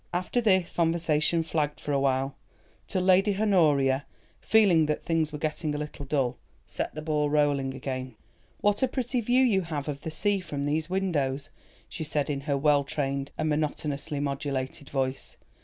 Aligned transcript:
After 0.15 0.41
this, 0.41 0.77
conversation 0.77 1.43
flagged 1.43 1.79
for 1.79 1.91
a 1.91 1.99
while, 1.99 2.35
till 2.87 3.03
Lady 3.03 3.37
Honoria, 3.39 4.07
feeling 4.39 4.87
that 4.87 5.03
things 5.05 5.31
were 5.31 5.37
getting 5.37 5.75
a 5.75 5.77
little 5.77 6.05
dull, 6.07 6.39
set 6.65 6.95
the 6.95 7.03
ball 7.03 7.29
rolling 7.29 7.75
again. 7.75 8.15
"What 8.61 8.81
a 8.81 8.87
pretty 8.87 9.21
view 9.21 9.43
you 9.43 9.61
have 9.61 9.87
of 9.87 10.01
the 10.01 10.09
sea 10.09 10.39
from 10.39 10.65
these 10.65 10.89
windows," 10.89 11.51
she 11.87 12.03
said 12.03 12.31
in 12.31 12.41
her 12.49 12.57
well 12.57 12.83
trained 12.83 13.29
and 13.37 13.49
monotonously 13.49 14.19
modulated 14.19 14.89
voice. 14.89 15.37